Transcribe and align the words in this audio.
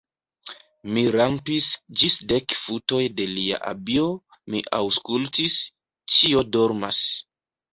Mi 0.93 1.01
rampis 1.15 1.67
ĝis 2.03 2.15
dek 2.31 2.55
futoj 2.61 3.03
de 3.19 3.27
lia 3.33 3.61
abio, 3.73 4.09
mi 4.55 4.63
aŭskultis: 4.79 5.59
ĉio 6.17 6.47
dormas. 6.57 7.05